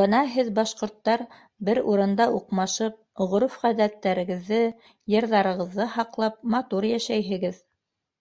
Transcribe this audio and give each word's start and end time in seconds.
Бына 0.00 0.18
һеҙ, 0.34 0.50
башҡорттар, 0.58 1.24
бер 1.68 1.80
урында 1.92 2.26
уҡмашып, 2.36 3.00
ғөрөф- 3.34 3.58
ғәҙәттәрегеҙҙе, 3.64 4.62
йырҙарығыҙҙы 5.16 5.90
һаҡлап, 5.98 6.40
матур 6.56 6.90
йәшәйһегеҙ. 6.94 7.62